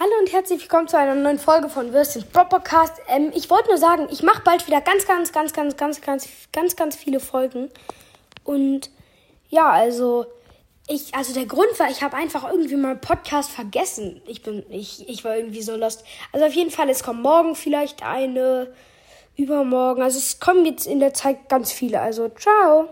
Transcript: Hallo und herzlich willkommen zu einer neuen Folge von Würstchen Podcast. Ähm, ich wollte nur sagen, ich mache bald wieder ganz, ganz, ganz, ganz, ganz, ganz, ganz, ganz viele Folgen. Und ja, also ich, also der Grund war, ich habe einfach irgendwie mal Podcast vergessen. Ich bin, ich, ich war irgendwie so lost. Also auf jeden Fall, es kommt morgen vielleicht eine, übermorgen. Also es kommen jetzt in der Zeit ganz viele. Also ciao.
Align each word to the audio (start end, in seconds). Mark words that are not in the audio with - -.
Hallo 0.00 0.10
und 0.20 0.32
herzlich 0.32 0.60
willkommen 0.62 0.88
zu 0.88 0.98
einer 0.98 1.14
neuen 1.14 1.38
Folge 1.38 1.68
von 1.68 1.92
Würstchen 1.92 2.24
Podcast. 2.32 3.00
Ähm, 3.06 3.30
ich 3.32 3.48
wollte 3.48 3.68
nur 3.68 3.78
sagen, 3.78 4.08
ich 4.10 4.24
mache 4.24 4.42
bald 4.42 4.66
wieder 4.66 4.80
ganz, 4.80 5.06
ganz, 5.06 5.32
ganz, 5.32 5.52
ganz, 5.52 5.76
ganz, 5.76 6.00
ganz, 6.00 6.28
ganz, 6.50 6.74
ganz 6.74 6.96
viele 6.96 7.20
Folgen. 7.20 7.70
Und 8.42 8.90
ja, 9.50 9.70
also 9.70 10.26
ich, 10.88 11.14
also 11.14 11.32
der 11.32 11.46
Grund 11.46 11.78
war, 11.78 11.90
ich 11.90 12.02
habe 12.02 12.16
einfach 12.16 12.50
irgendwie 12.50 12.74
mal 12.74 12.96
Podcast 12.96 13.52
vergessen. 13.52 14.20
Ich 14.26 14.42
bin, 14.42 14.64
ich, 14.68 15.08
ich 15.08 15.24
war 15.24 15.36
irgendwie 15.36 15.62
so 15.62 15.76
lost. 15.76 16.04
Also 16.32 16.46
auf 16.46 16.52
jeden 16.52 16.72
Fall, 16.72 16.90
es 16.90 17.04
kommt 17.04 17.22
morgen 17.22 17.54
vielleicht 17.54 18.02
eine, 18.02 18.72
übermorgen. 19.36 20.02
Also 20.02 20.18
es 20.18 20.40
kommen 20.40 20.64
jetzt 20.66 20.86
in 20.86 21.00
der 21.00 21.14
Zeit 21.14 21.48
ganz 21.48 21.72
viele. 21.72 22.00
Also 22.00 22.28
ciao. 22.30 22.88